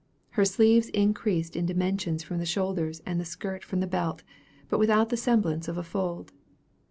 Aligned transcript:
Her 0.31 0.45
sleeves 0.45 0.89
increased 0.89 1.55
in 1.55 1.67
dimensions 1.67 2.23
from 2.23 2.39
the 2.39 2.45
shoulders, 2.47 3.03
and 3.05 3.19
the 3.19 3.23
skirt 3.23 3.63
from 3.63 3.81
the 3.81 3.85
belt, 3.85 4.23
but 4.67 4.79
without 4.79 5.09
the 5.09 5.15
semblance 5.15 5.67
of 5.67 5.77
a 5.77 5.83
fold. 5.83 6.31